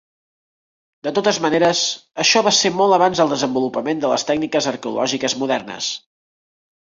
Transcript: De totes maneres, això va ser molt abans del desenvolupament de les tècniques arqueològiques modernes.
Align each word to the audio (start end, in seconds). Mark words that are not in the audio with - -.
De 1.07 1.11
totes 1.17 1.39
maneres, 1.43 1.81
això 2.23 2.41
va 2.47 2.53
ser 2.59 2.71
molt 2.79 2.97
abans 2.97 3.21
del 3.21 3.35
desenvolupament 3.35 4.01
de 4.05 4.11
les 4.13 4.25
tècniques 4.31 4.69
arqueològiques 4.71 5.37
modernes. 5.43 5.91